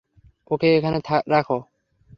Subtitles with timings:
[0.51, 0.97] ওকে এখানে
[1.27, 1.57] রাখো।